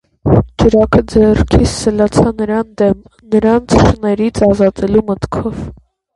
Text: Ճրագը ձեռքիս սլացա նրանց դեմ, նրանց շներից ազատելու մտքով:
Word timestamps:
Ճրագը 0.61 1.01
ձեռքիս 1.11 1.73
սլացա 1.81 2.23
նրանց 2.39 2.73
դեմ, 2.83 3.05
նրանց 3.37 3.77
շներից 3.85 4.43
ազատելու 4.51 5.07
մտքով: 5.13 5.63